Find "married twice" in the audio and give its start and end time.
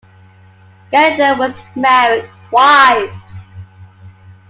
1.75-3.37